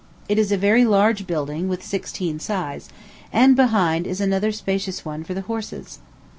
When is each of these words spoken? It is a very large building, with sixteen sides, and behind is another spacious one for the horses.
It 0.27 0.39
is 0.39 0.51
a 0.51 0.57
very 0.57 0.83
large 0.83 1.27
building, 1.27 1.69
with 1.69 1.85
sixteen 1.85 2.39
sides, 2.39 2.89
and 3.31 3.55
behind 3.55 4.07
is 4.07 4.19
another 4.19 4.51
spacious 4.51 5.05
one 5.05 5.23
for 5.23 5.35
the 5.35 5.41
horses. 5.41 5.99